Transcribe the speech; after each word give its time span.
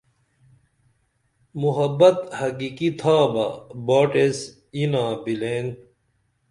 محبت 1.63 2.17
حقیقی 2.39 2.89
تھابہ 2.99 3.45
باٹ 3.87 4.09
ایس 4.21 4.37
ینا 4.79 5.03
بِلین 5.23 5.67